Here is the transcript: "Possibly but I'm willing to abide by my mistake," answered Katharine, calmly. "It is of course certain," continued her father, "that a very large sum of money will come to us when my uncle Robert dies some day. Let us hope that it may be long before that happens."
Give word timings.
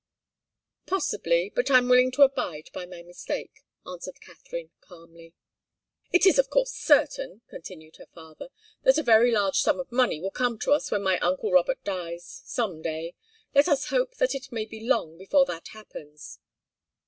"Possibly 0.87 1.51
but 1.55 1.69
I'm 1.69 1.87
willing 1.87 2.09
to 2.13 2.23
abide 2.23 2.71
by 2.73 2.87
my 2.87 3.03
mistake," 3.03 3.61
answered 3.85 4.19
Katharine, 4.19 4.71
calmly. 4.79 5.35
"It 6.11 6.25
is 6.25 6.39
of 6.39 6.49
course 6.49 6.71
certain," 6.73 7.43
continued 7.49 7.97
her 7.97 8.07
father, 8.07 8.49
"that 8.81 8.97
a 8.97 9.03
very 9.03 9.29
large 9.31 9.57
sum 9.57 9.79
of 9.79 9.91
money 9.91 10.19
will 10.19 10.31
come 10.31 10.57
to 10.61 10.71
us 10.71 10.89
when 10.89 11.03
my 11.03 11.19
uncle 11.19 11.51
Robert 11.51 11.83
dies 11.83 12.41
some 12.45 12.81
day. 12.81 13.13
Let 13.53 13.67
us 13.67 13.89
hope 13.89 14.15
that 14.15 14.33
it 14.33 14.51
may 14.51 14.65
be 14.65 14.79
long 14.79 15.19
before 15.19 15.45
that 15.45 15.67
happens." 15.67 16.39